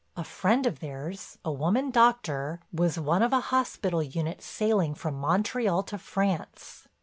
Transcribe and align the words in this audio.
A 0.17 0.23
friend 0.23 0.65
of 0.65 0.79
theirs, 0.79 1.37
a 1.45 1.51
woman 1.51 1.91
doctor, 1.91 2.59
was 2.73 2.97
one 2.99 3.21
of 3.21 3.31
a 3.33 3.39
hospital 3.39 4.01
unit 4.01 4.41
sailing 4.41 4.95
from 4.95 5.13
Montreal 5.13 5.83
to 5.83 5.99
France. 5.99 6.87